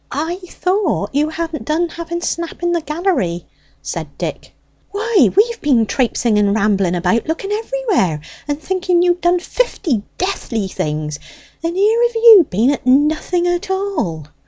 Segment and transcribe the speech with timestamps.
[0.11, 3.45] "I thought you hadn't done having snap in the gallery,"
[3.83, 4.51] said Dick.
[4.89, 10.67] "Why, we've been traypsing and rambling about, looking everywhere, and thinking you'd done fifty deathly
[10.67, 11.19] things,
[11.63, 14.25] and here have you been at nothing at all!"